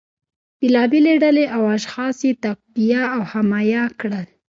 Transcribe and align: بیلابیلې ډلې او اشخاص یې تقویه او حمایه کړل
بیلابیلې 0.59 1.13
ډلې 1.23 1.45
او 1.55 1.61
اشخاص 1.77 2.15
یې 2.27 2.33
تقویه 2.45 3.03
او 3.15 3.21
حمایه 3.31 3.83
کړل 3.99 4.25